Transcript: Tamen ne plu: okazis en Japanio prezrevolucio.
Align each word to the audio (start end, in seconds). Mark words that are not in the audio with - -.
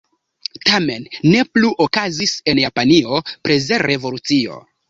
Tamen 0.69 1.05
ne 1.33 1.43
plu: 1.57 1.69
okazis 1.87 2.35
en 2.53 2.65
Japanio 2.65 3.23
prezrevolucio. 3.49 4.59